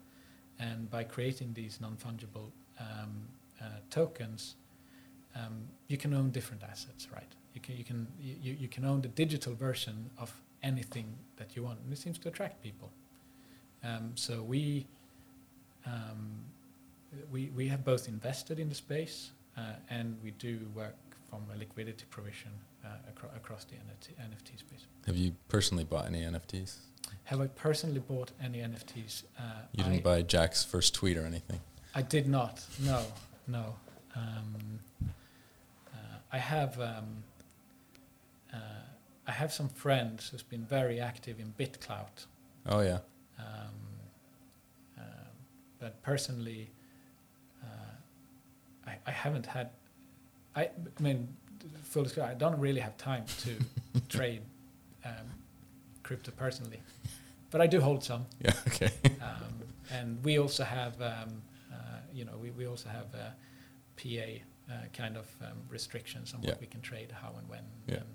[0.59, 3.27] and by creating these non-fungible um,
[3.61, 4.55] uh, tokens,
[5.35, 7.33] um, you can own different assets, right?
[7.55, 11.63] You can you can you, you can own the digital version of anything that you
[11.63, 12.91] want, and it seems to attract people.
[13.83, 14.87] Um, so we
[15.87, 16.31] um,
[17.33, 20.97] we we have both invested in the space uh, and we do work
[21.29, 22.51] from a liquidity provision
[22.85, 24.87] uh, acro- across the NFT, NFT, space.
[25.07, 26.77] Have you personally bought any NFTs?
[27.25, 29.25] Have I personally bought any NFTs?
[29.39, 29.43] Uh,
[29.73, 31.61] you didn't I buy Jack's first tweet or anything.
[31.95, 32.65] I did not.
[32.81, 33.03] No,
[33.47, 33.75] no.
[34.15, 34.81] Um,
[35.93, 35.97] uh,
[36.33, 36.79] I have.
[39.31, 42.27] I have some friends who's been very active in BitClout.
[42.67, 42.99] Oh yeah.
[43.39, 43.79] Um,
[44.99, 45.03] uh,
[45.79, 46.69] but personally,
[47.63, 49.71] uh, I, I haven't had.
[50.57, 51.29] I, I mean,
[51.85, 53.53] full disclosure, I don't really have time to
[54.09, 54.43] trade
[55.05, 55.29] um,
[56.03, 56.81] crypto personally,
[57.53, 58.27] but I do hold some.
[58.41, 58.55] Yeah.
[58.67, 58.91] Okay.
[59.23, 59.55] um,
[59.93, 61.41] and we also have, um,
[61.73, 61.77] uh,
[62.13, 63.07] you know, we, we also have
[63.97, 64.29] PA
[64.69, 66.51] uh, kind of um, restrictions on yeah.
[66.51, 67.65] what we can trade, how and when.
[67.87, 67.99] Yeah.
[67.99, 68.07] And,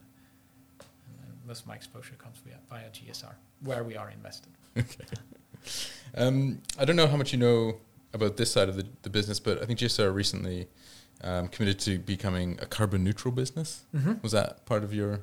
[1.48, 4.52] most of my exposure comes via, via GSR, where we are invested.
[4.78, 5.06] Okay.
[6.18, 7.78] Um, I don't know how much you know
[8.14, 10.68] about this side of the, the business, but I think GSR recently
[11.24, 13.86] um, committed to becoming a carbon neutral business.
[13.96, 14.14] Mm-hmm.
[14.22, 15.22] Was that part of your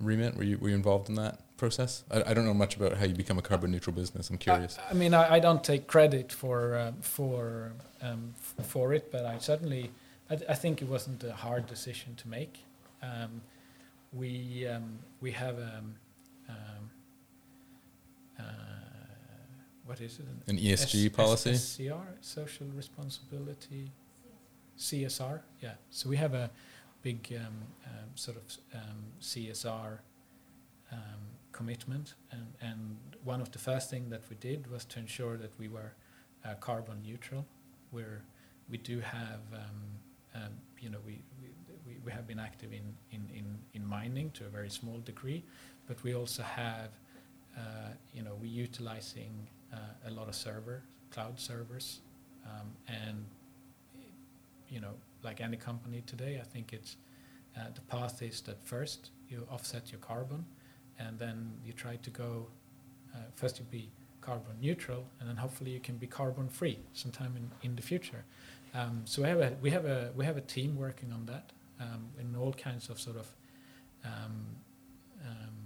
[0.00, 0.36] remit?
[0.36, 2.04] Were you were you involved in that process?
[2.10, 4.30] I, I don't know much about how you become a carbon neutral business.
[4.30, 4.78] I'm curious.
[4.78, 9.10] I, I mean, I, I, don't take credit for uh, for um, f- for it,
[9.12, 9.90] but I certainly
[10.30, 12.64] I, th- I, think it wasn't a hard decision to make.
[13.02, 13.42] Um,
[14.12, 15.94] we um, we have um,
[16.48, 16.90] um,
[18.38, 18.42] uh,
[19.86, 20.26] what is it?
[20.46, 21.54] An, An ESG S- policy.
[21.54, 23.90] SCR, social responsibility,
[24.78, 25.40] CSR.
[25.60, 25.72] Yeah.
[25.90, 26.50] So we have a
[27.02, 27.46] big um,
[27.86, 28.42] um, sort of
[28.74, 29.98] um, CSR
[31.52, 35.52] commitment, and and one of the first things that we did was to ensure that
[35.58, 35.92] we were
[36.44, 37.46] uh, carbon neutral.
[37.90, 38.22] Where
[38.70, 39.40] we do have,
[40.80, 41.48] you know, we, we
[42.04, 45.42] we, have been active in, in, in, in mining to a very small degree,
[45.86, 46.90] but we also have,
[47.56, 47.60] uh,
[48.14, 49.32] you know, we're utilizing
[49.72, 49.76] uh,
[50.08, 52.00] a lot of server, cloud servers,
[52.46, 53.24] um, and,
[54.68, 56.96] you know, like any company today, I think it's
[57.56, 60.44] uh, the path is that first you offset your carbon,
[60.98, 62.46] and then you try to go,
[63.14, 67.34] uh, first you be carbon neutral, and then hopefully you can be carbon free sometime
[67.36, 68.24] in, in the future.
[68.74, 71.52] Um, so we have a we have a we have a team working on that,
[71.82, 73.26] um, in all kinds of sort of
[74.04, 74.46] um,
[75.24, 75.56] um,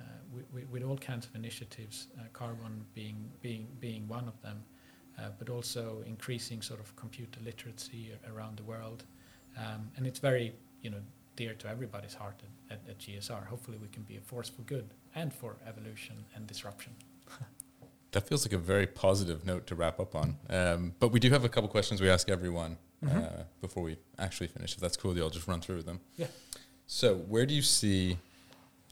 [0.00, 0.04] uh,
[0.52, 4.62] with, with, all kinds of initiatives, uh, carbon being being being one of them,
[5.18, 9.04] uh, but also increasing sort of computer literacy around the world,
[9.56, 10.52] um, and it's very
[10.82, 11.00] you know
[11.36, 13.46] dear to everybody's heart at, at, at, GSR.
[13.46, 16.92] Hopefully, we can be a force for good and for evolution and disruption.
[18.12, 20.36] that feels like a very positive note to wrap up on.
[20.48, 23.40] Um, but we do have a couple questions we ask everyone Mhm.
[23.40, 24.74] uh, before we actually finish.
[24.74, 26.00] If that's cool, with you, I'll just run through them.
[26.16, 26.26] Yeah.
[26.86, 28.18] So, where do you see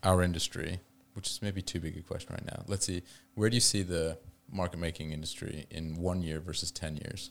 [0.02, 0.80] our industry?
[1.14, 2.62] Which is maybe too big a question right now.
[2.68, 3.02] Let's see.
[3.34, 4.18] Where do you see the
[4.52, 7.30] market making industry in one year versus ten years?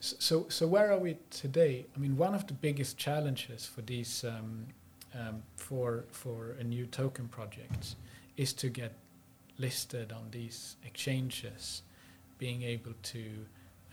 [0.00, 1.86] So, so where are we today?
[1.96, 4.66] I mean, one of the biggest challenges for these um,
[5.14, 7.96] um, for for a new token project
[8.36, 8.92] is to get
[9.58, 11.82] listed on these exchanges,
[12.38, 13.24] being able to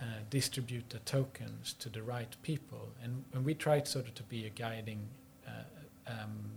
[0.02, 4.24] uh, distribute the tokens to the right people, and and we tried sort of to
[4.24, 5.08] be a guiding
[5.47, 6.52] uh, um,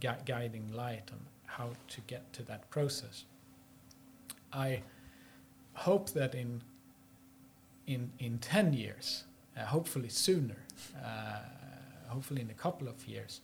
[0.00, 3.24] gui- guiding light on how to get to that process.
[4.52, 4.82] I
[5.74, 6.62] hope that in
[7.86, 9.24] in in 10 years,
[9.56, 10.58] uh, hopefully sooner,
[11.02, 11.38] uh,
[12.08, 13.40] hopefully in a couple of years,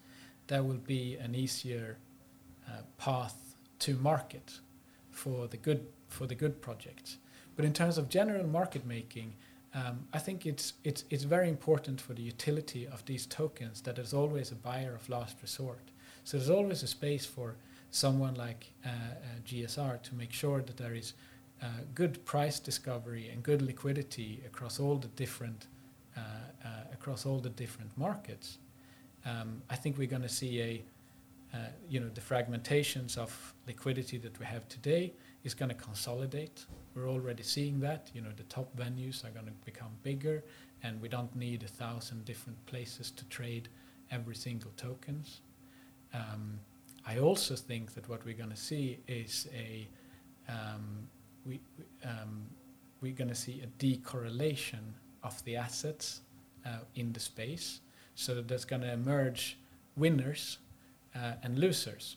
[0.48, 1.96] there will be an easier
[2.68, 4.61] uh, path to market
[5.12, 7.18] for the good for the good projects.
[7.57, 9.35] But in terms of general market making,
[9.75, 13.96] um, I think it's it's it's very important for the utility of these tokens that
[13.96, 15.90] there's always a buyer of last resort.
[16.25, 17.57] So there's always a space for
[17.90, 18.92] someone like uh, uh,
[19.46, 21.14] GSR to make sure that there is
[21.62, 25.66] uh, good price discovery and good liquidity across all the different
[26.16, 26.20] uh,
[26.64, 28.59] uh, across all the different markets.
[29.25, 30.85] Um, I think we're going to see a
[31.88, 35.12] you know the fragmentations of liquidity that we have today
[35.44, 36.64] is going to consolidate.
[36.94, 38.10] We're already seeing that.
[38.14, 40.44] You know the top venues are going to become bigger,
[40.82, 43.68] and we don't need a thousand different places to trade
[44.10, 45.40] every single tokens.
[46.14, 46.58] Um,
[47.06, 49.88] I also think that what we're going to see is a
[50.48, 51.08] um,
[51.44, 51.60] we,
[52.04, 52.46] um,
[53.00, 56.20] we're going to see a decorrelation of the assets
[56.64, 57.80] uh, in the space.
[58.14, 59.58] So there's going to emerge
[59.96, 60.58] winners
[61.14, 62.16] uh, and losers.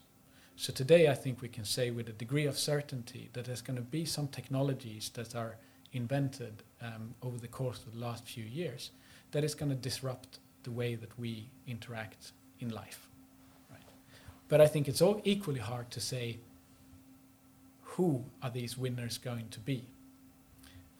[0.55, 3.75] So today, I think we can say with a degree of certainty that there's going
[3.75, 5.57] to be some technologies that are
[5.91, 8.91] invented um, over the course of the last few years
[9.31, 13.07] that is going to disrupt the way that we interact in life.
[13.69, 13.81] Right?
[14.47, 16.37] But I think it's all equally hard to say
[17.81, 19.85] who are these winners going to be.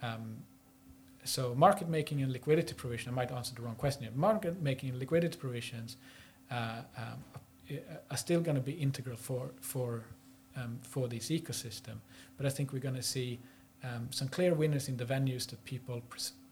[0.01, 0.37] Um,
[1.23, 4.11] so market making and liquidity provision, I might answer the wrong question here.
[4.15, 5.97] Market making and liquidity provisions
[6.51, 7.23] uh, um,
[8.11, 10.03] are still going to be integral for for
[10.55, 11.97] um, for this ecosystem.
[12.37, 13.39] But I think we're going to see
[13.83, 16.01] um, some clear winners in the venues that people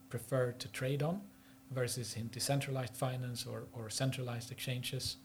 [0.09, 1.21] prefer to trade on,
[1.71, 5.17] versus in decentralized finance or, or centralized exchanges.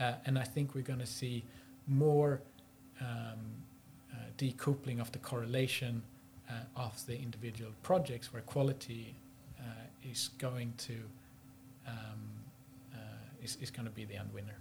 [0.00, 1.44] Uh, and I think we're going to see
[1.86, 2.40] more
[3.00, 3.06] um,
[4.12, 6.02] uh, decoupling of the correlation
[6.50, 9.14] uh, of the individual projects, where quality
[9.60, 9.62] uh,
[10.10, 10.94] is going to
[11.86, 11.94] um,
[12.94, 12.98] uh,
[13.42, 14.56] is, is going to be the end winner.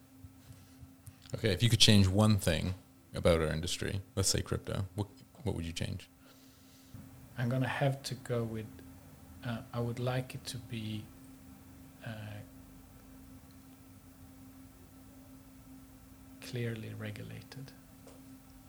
[1.36, 2.74] Okay, if you could change one thing
[3.16, 5.08] about our industry, let's say crypto, what
[5.44, 6.10] what would you change?
[7.38, 8.66] I'm going to have to go with.
[9.46, 11.04] Uh, I would like it to be.
[12.06, 12.10] Uh,
[16.42, 17.72] clearly regulated.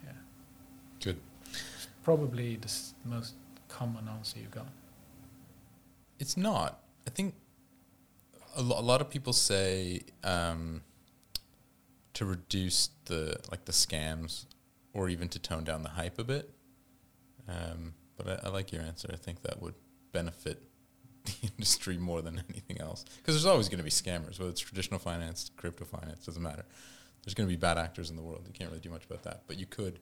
[0.04, 0.12] Yeah.
[1.00, 1.18] Good.
[1.50, 3.34] It's probably the s- most
[3.68, 4.66] common answer you got.
[6.18, 6.80] It's not.
[7.06, 7.34] I think
[8.56, 10.82] a, lo- a lot of people say um,
[12.14, 14.46] to reduce the like the scams,
[14.92, 16.50] or even to tone down the hype a bit.
[17.48, 19.08] Um, but I, I like your answer.
[19.12, 19.74] I think that would
[20.12, 20.62] benefit
[21.24, 23.04] the industry more than anything else.
[23.16, 26.64] Because there's always going to be scammers, whether it's traditional finance, crypto finance, doesn't matter.
[27.24, 28.42] There's going to be bad actors in the world.
[28.46, 29.42] You can't really do much about that.
[29.46, 30.00] But you could,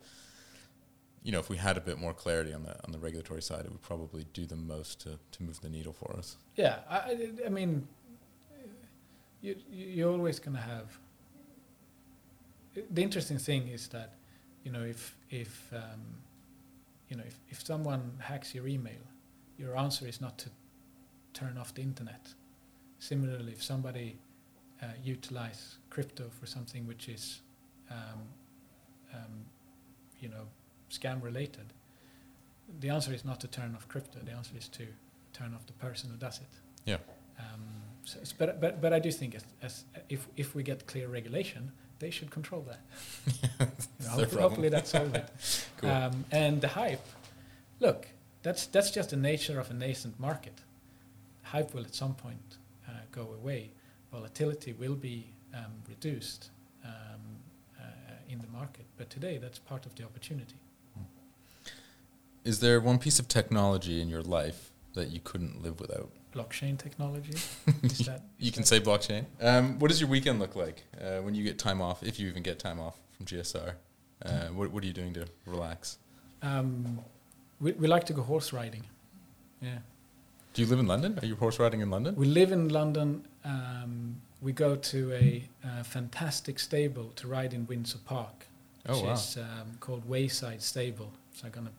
[1.22, 3.64] you know, if we had a bit more clarity on the on the regulatory side,
[3.66, 6.36] it would probably do the most to, to move the needle for us.
[6.56, 7.86] Yeah, I, I- mean,
[9.42, 10.98] you- you're always going to have.
[12.74, 14.14] The interesting thing is that,
[14.64, 16.00] you know, if if um,
[17.08, 19.02] you know if, if someone hacks your email,
[19.58, 20.50] your answer is not to
[21.32, 22.34] turn off the internet.
[22.98, 24.18] Similarly, if somebody
[24.82, 27.40] uh, utilize crypto for something which is,
[27.90, 28.20] um,
[29.14, 29.44] um,
[30.20, 30.46] you know,
[30.90, 31.72] scam related,
[32.80, 34.18] the answer is not to turn off crypto.
[34.24, 34.86] The answer is to
[35.32, 36.52] turn off the person who does it.
[36.84, 36.98] Yeah.
[37.38, 37.64] Um,
[38.04, 41.72] so but, but but I do think as, as if if we get clear regulation,
[42.00, 42.80] they should control that.
[44.00, 45.28] You know, hopefully, hopefully that's solved it.
[45.76, 45.90] Cool.
[45.90, 47.06] Um, and the hype,
[47.80, 48.06] look,
[48.42, 50.60] that's that's just the nature of a nascent market.
[51.42, 53.70] Hype will at some point uh, go away.
[54.12, 56.50] Volatility will be um, reduced
[56.84, 57.20] um,
[57.78, 57.82] uh,
[58.28, 58.84] in the market.
[58.98, 60.56] But today, that's part of the opportunity.
[62.44, 66.10] Is there one piece of technology in your life that you couldn't live without?
[66.34, 67.32] Blockchain technology.
[67.82, 69.24] is that, You can that- say blockchain.
[69.40, 72.28] Um, what does your weekend look like uh, when you get time off, if you
[72.28, 73.74] even get time off from GSR?
[74.24, 75.98] Uh, what, what are you doing to relax?
[76.42, 77.00] Um,
[77.60, 78.84] we, we like to go horse riding.
[79.60, 79.78] Yeah.
[80.54, 81.18] Do you live in London?
[81.22, 82.14] Are you horse riding in London?
[82.16, 83.24] We live in London.
[83.44, 88.46] Um, we go to a uh, fantastic stable to ride in Windsor Park,
[88.86, 89.12] which Oh wow!
[89.12, 91.12] is um, called Wayside Stable.
[91.34, 91.70] So I'm gonna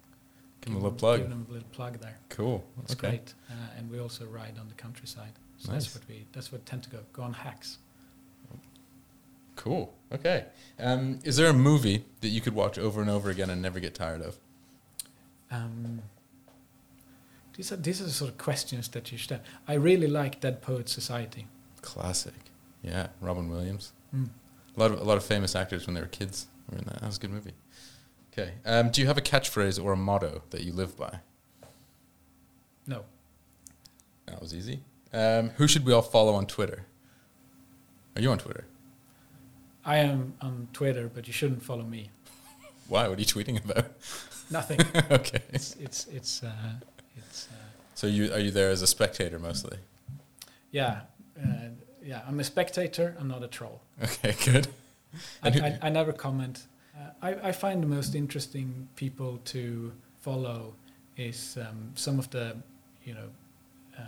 [0.61, 1.19] Give 'em a little plug.
[1.21, 2.17] Give them a little plug there.
[2.29, 2.63] Cool.
[2.83, 3.09] It's okay.
[3.09, 5.33] great, uh, and we also ride on the countryside.
[5.57, 5.85] So Nice.
[5.85, 7.77] that's what we that's what tend to go go on hacks.
[9.55, 9.93] Cool.
[10.11, 10.45] Okay.
[10.79, 13.79] Um, is there a movie that you could watch over and over again and never
[13.79, 14.37] get tired of?
[15.51, 16.01] Um,
[17.55, 19.31] these are these are the sort of questions that you should.
[19.31, 19.41] Have.
[19.67, 21.47] I really like Dead Poets Society.
[21.81, 22.33] Classic.
[22.81, 23.91] Yeah, Robin Williams.
[24.15, 24.29] Mm.
[24.75, 27.01] A lot of a lot of famous actors when they were kids were in that.
[27.01, 27.53] That was a good movie.
[28.33, 28.53] Okay.
[28.65, 31.19] Um, do you have a catchphrase or a motto that you live by?
[32.87, 33.03] No,
[34.25, 34.81] That was easy.
[35.13, 36.85] Um, who should we all follow on Twitter?
[38.15, 38.65] Are you on Twitter?
[39.85, 42.09] I am on Twitter, but you shouldn't follow me.
[42.87, 43.07] Why?
[43.07, 43.91] What are you tweeting about?
[44.49, 44.79] Nothing.
[45.11, 45.41] okay.
[45.53, 46.51] it's it's it's uh,
[47.17, 47.55] it's uh,
[47.95, 49.77] So you are you there as a spectator mostly?
[50.71, 51.01] yeah
[51.41, 51.69] uh,
[52.03, 52.21] yeah.
[52.27, 53.15] I'm a spectator.
[53.19, 53.81] I'm not a troll.
[54.03, 54.67] Okay, good.
[55.43, 56.65] I, I, I never comment.
[56.97, 60.73] Uh, I, I find the most interesting people to follow
[61.17, 62.55] is um, some of the,
[63.03, 63.29] you know,
[63.97, 64.01] uh,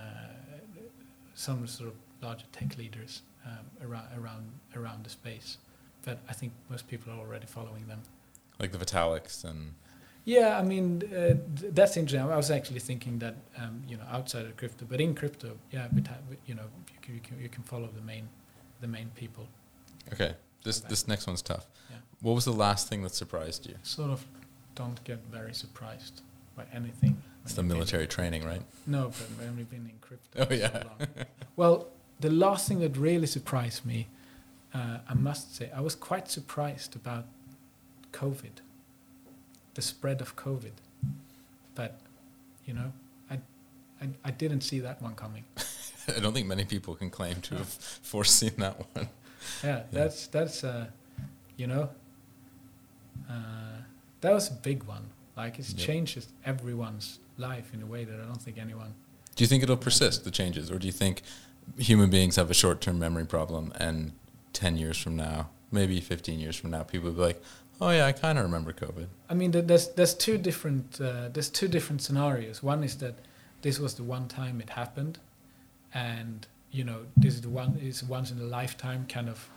[1.35, 5.57] some sort of larger tech leaders um, around around around the space.
[6.03, 8.01] But I think most people are already following them.
[8.59, 9.73] Like the Vitaliks and
[10.25, 12.31] Yeah, I mean uh, th- that's interesting.
[12.31, 15.87] I was actually thinking that um, you know outside of crypto, but in crypto, yeah,
[15.91, 16.07] but,
[16.45, 18.27] you know you can, you can you can follow the main
[18.81, 19.47] the main people.
[20.13, 20.33] Okay.
[20.63, 21.65] This this next one's tough.
[21.89, 21.97] Yeah.
[22.21, 23.75] What was the last thing that surprised you?
[23.83, 24.25] Sort of
[24.75, 26.21] don't get very surprised
[26.55, 27.21] by anything.
[27.43, 28.61] It's the military training, right?
[28.87, 30.81] No, but when we've only been in crypto Oh, yeah.
[30.81, 31.07] so long.
[31.57, 31.87] Well,
[32.21, 34.07] the last thing that really surprised me,
[34.73, 37.25] uh, I must say, I was quite surprised about
[38.13, 38.61] COVID,
[39.73, 40.71] the spread of COVID.
[41.75, 41.99] But,
[42.65, 42.93] you know,
[43.29, 43.39] I,
[44.01, 45.43] I, I didn't see that one coming.
[46.15, 49.09] I don't think many people can claim to have foreseen that one.
[49.63, 50.87] Yeah, that's, that's uh,
[51.57, 51.89] you know,
[53.29, 53.33] uh,
[54.21, 55.05] that was a big one.
[55.35, 55.77] Like, it Yep.
[55.77, 58.93] changes everyone's life in a way that I don't think anyone
[59.35, 61.23] Do you think it'll persist, the changes, or do you think
[61.77, 64.11] human beings have a short term memory problem and
[64.53, 67.41] 10 years from now, maybe 15 years from now, people will be like,
[67.81, 69.07] oh, yeah, I kind of remember COVID?
[69.29, 72.61] I mean, there's there's two different uh, there's two different scenarios.
[72.61, 73.15] One is that
[73.63, 75.17] this was the one time it happened,
[75.93, 79.49] and you know this is the one is once in a lifetime kind of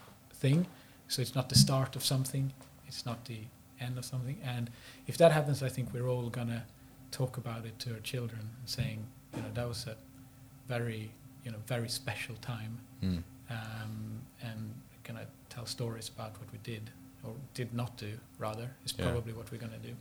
[0.43, 0.67] thing.
[1.09, 2.53] So it's not the start of something,
[2.87, 3.39] it's not the
[3.79, 4.37] end of something.
[4.43, 4.69] And
[5.07, 6.63] if that happens, I think we're all gonna
[7.11, 8.99] talk about it to our children, saying
[9.35, 9.95] you know that was a
[10.67, 11.11] very
[11.43, 13.23] you know very special time, Mm.
[13.49, 16.89] um, and gonna tell stories about what we did
[17.23, 18.11] or did not do.
[18.39, 19.05] Rather, is Yeah.
[19.05, 19.95] probably what we're gonna do.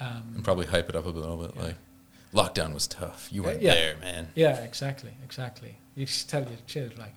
[0.00, 1.52] Um, And probably hype it up a little bit.
[1.56, 1.62] Yeah.
[1.62, 1.76] Like,
[2.36, 3.28] lockdown was tough.
[3.32, 3.74] You weren't yeah.
[3.74, 4.28] there, man.
[4.34, 5.76] yeah, exactly, exactly.
[5.94, 7.14] You just tell your kids like,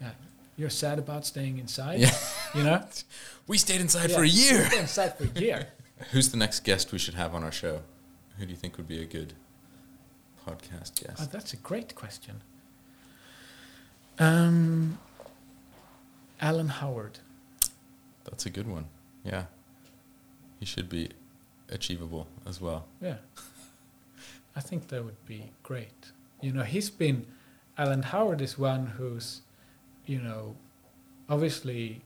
[0.00, 0.10] yeah,
[0.56, 2.00] you're sad about staying inside.
[2.00, 2.14] Yeah.
[2.54, 2.84] you know,
[3.46, 4.16] We stayed inside Yeah.
[4.16, 4.66] for a year.
[4.66, 5.68] stay inside for a year.
[6.12, 7.80] Who's the next guest we should have on our show?
[8.38, 9.34] Who do you think would be a good
[10.46, 11.20] podcast guest?
[11.22, 12.42] Oh, that's a great question.
[14.18, 14.98] Um,
[16.40, 17.18] Alan Howard.
[18.24, 18.86] That's a good one.
[19.24, 19.44] Yeah.
[20.60, 21.10] He should be
[21.68, 22.86] achievable as well.
[23.00, 23.16] Yeah.
[24.54, 26.12] I think that would be great.
[26.40, 27.26] You know, he's been,
[27.78, 29.42] Alan Howard is one who's,
[30.06, 30.56] you know,
[31.28, 32.02] obviously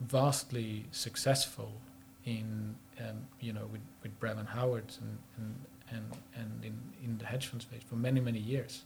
[0.00, 1.72] vastly successful
[2.24, 5.54] in, um, you know, with, with Brevan Howard and, and,
[5.90, 8.84] and, and in, in the hedge fund space for many, many years,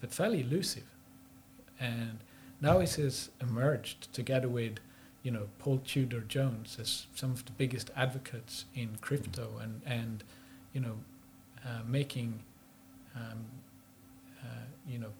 [0.00, 0.84] but fairly elusive.
[1.78, 2.18] And
[2.60, 4.78] now he has emerged together with,
[5.22, 10.24] you know, Paul Tudor Jones as some of the biggest advocates in crypto and, and
[10.72, 10.96] you know,
[11.64, 12.42] uh, making,
[13.16, 13.44] um,
[14.42, 14.46] uh,
[14.86, 15.10] you know,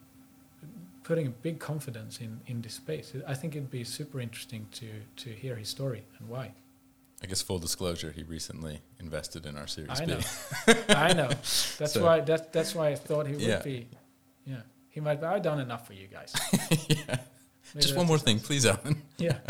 [1.03, 3.13] putting a big confidence in, in this space.
[3.27, 4.87] I think it'd be super interesting to,
[5.25, 6.53] to hear his story and why.
[7.23, 10.13] I guess full disclosure, he recently invested in our Series I B.
[10.13, 10.21] know.
[10.89, 11.29] I know.
[11.29, 13.61] That's So- why that, that's why I thought he would Yeah.
[13.63, 13.87] be.
[14.47, 14.63] Yeah.
[14.89, 16.33] He might be, I've done enough for you guys.
[16.89, 17.19] yeah.
[17.75, 19.03] Maybe Just one more thing, please, Alan.
[19.19, 19.39] Yeah.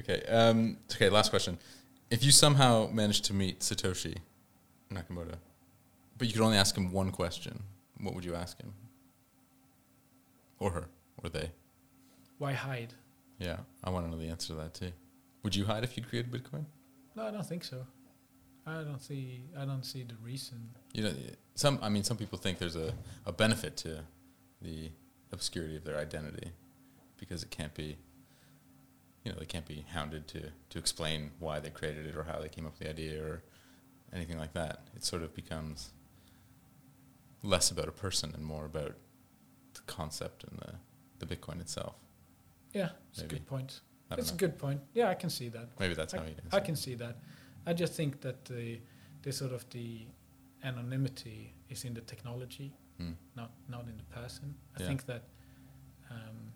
[0.00, 0.22] Okay.
[0.26, 1.10] Um, okay.
[1.10, 1.58] Last question.
[2.10, 4.16] If you somehow managed to meet Satoshi
[4.90, 5.34] Nakamoto,
[6.22, 7.64] but you could only ask him one question,
[8.00, 8.72] what would you ask him?
[10.60, 10.88] Or her,
[11.20, 11.50] or they?
[12.38, 12.94] Why hide?
[13.40, 14.92] Yeah, I want to know the answer to that too.
[15.42, 16.66] Would you hide if you created Bitcoin?
[17.16, 17.84] No, I don't think so.
[18.64, 19.46] I don't see.
[19.58, 20.60] I don't see the reason.
[20.92, 21.12] You know,
[21.56, 21.80] some.
[21.82, 22.94] I mean, some people think there's a,
[23.26, 24.04] a benefit to
[24.60, 24.92] the
[25.32, 26.52] obscurity of their identity
[27.18, 27.96] because it can't be.
[29.24, 32.38] You know, they can't be hounded to to explain why they created it or how
[32.38, 33.42] they came up with the idea or
[34.14, 34.86] anything like that.
[34.94, 35.90] It sort of becomes
[37.42, 38.94] less about a person and more about
[39.74, 40.74] the concept and the,
[41.24, 41.94] the Bitcoin itself.
[42.72, 43.80] Yeah, it's a good point.
[44.12, 44.80] It's a good point.
[44.94, 45.68] Yeah, I can see that.
[45.78, 46.34] Maybe that's I, how he.
[46.52, 47.16] I can see that.
[47.66, 48.78] I just think that the
[49.22, 50.06] the sort of the
[50.64, 53.14] anonymity is in the technology, Mm.
[53.36, 54.54] not not in the person.
[54.76, 54.88] I Yeah.
[54.88, 55.22] think that,
[56.10, 56.52] um,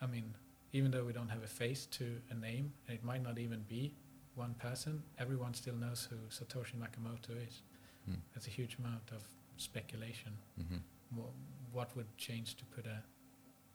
[0.00, 0.34] I mean,
[0.72, 3.62] even though we don't have a face to a name, and it might not even
[3.68, 3.94] be
[4.34, 7.62] one person, everyone still knows who Satoshi Nakamoto is.
[8.08, 8.16] Mm.
[8.34, 9.22] That's a huge amount of
[9.60, 10.32] speculation.
[10.58, 10.78] hmm
[11.16, 11.24] Wha
[11.72, 12.98] what would change to put a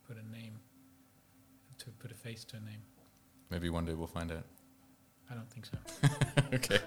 [0.07, 0.59] put a name,
[1.77, 2.81] to put a face to a name?
[3.49, 4.43] Maybe one day we'll find out.
[5.31, 5.77] I don't think so.
[6.53, 6.79] okay.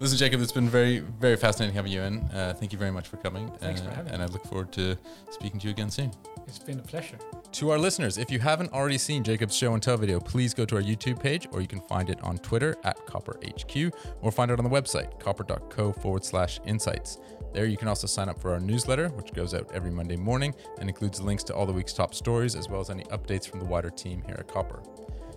[0.00, 2.18] Listen, Jacob, it's been very, very fascinating having you in.
[2.34, 3.48] Uh, thank you very much for coming.
[3.58, 4.24] Thanks for uh, having And me.
[4.24, 4.98] I look forward to
[5.30, 6.10] speaking to you again soon.
[6.48, 7.16] It's been a pleasure.
[7.52, 10.64] To our listeners, if you haven't already seen Jacob's show and tell video, please go
[10.64, 14.50] to our YouTube page or you can find it on Twitter at CopperHQ or find
[14.50, 17.18] it on the website, copper.co forward slash insights.
[17.52, 20.54] There you can also sign up for our newsletter, which goes out every Monday morning
[20.78, 23.60] and includes links to all the week's top stories as well as any updates from
[23.60, 24.82] the wider team here at Copper.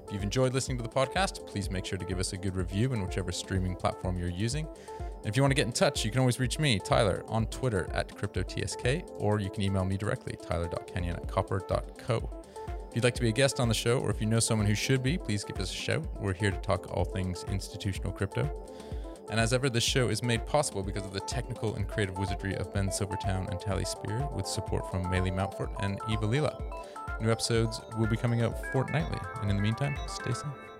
[0.07, 2.55] If you've enjoyed listening to the podcast, please make sure to give us a good
[2.55, 4.67] review in whichever streaming platform you're using.
[4.97, 7.47] And if you want to get in touch, you can always reach me, Tyler, on
[7.47, 12.29] Twitter at CryptoTSK, or you can email me directly, tyler.kenyon at copper.co.
[12.67, 14.67] If you'd like to be a guest on the show, or if you know someone
[14.67, 16.05] who should be, please give us a shout.
[16.21, 18.49] We're here to talk all things institutional crypto.
[19.29, 22.55] And as ever, this show is made possible because of the technical and creative wizardry
[22.55, 26.57] of Ben Silvertown and Tally Spear, with support from Maylee Mountfort and Eva Lila.
[27.21, 29.19] New episodes will be coming out fortnightly.
[29.41, 30.74] And in the meantime, stay safe.